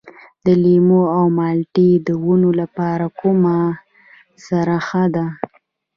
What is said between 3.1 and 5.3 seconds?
کومه سره ښه ده؟